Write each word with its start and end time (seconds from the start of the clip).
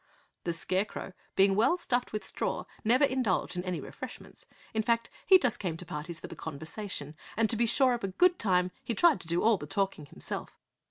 The 0.45 0.51
Scarecrow, 0.51 1.13
being 1.35 1.53
well 1.55 1.77
stuffed 1.77 2.11
with 2.11 2.25
straw, 2.25 2.63
never 2.83 3.05
indulged 3.05 3.55
in 3.55 3.63
any 3.63 3.79
refreshments. 3.79 4.47
In 4.73 4.81
fact, 4.81 5.11
he 5.27 5.37
just 5.37 5.59
came 5.59 5.77
to 5.77 5.85
parties 5.85 6.19
for 6.19 6.25
the 6.25 6.35
conversation, 6.35 7.15
and 7.37 7.47
to 7.51 7.55
be 7.55 7.67
sure 7.67 7.93
of 7.93 8.03
a 8.03 8.07
good 8.07 8.39
time 8.39 8.71
he 8.83 8.95
tried 8.95 9.19
to 9.21 9.27
do 9.27 9.43
all 9.43 9.57
the 9.57 9.67
talking 9.67 10.07
himself. 10.07 10.57